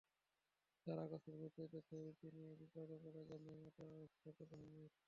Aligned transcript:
তাঁর 0.87 0.97
আকস্মিক 1.05 1.35
মৃত্যুতে 1.41 1.79
ছবিটি 1.87 2.27
নিয়ে 2.35 2.53
বিপাকে 2.59 2.95
পড়ে 3.03 3.21
যান 3.29 3.41
নির্মাতা 3.47 3.83
ছটকু 4.15 4.53
আহমেদ। 4.57 4.91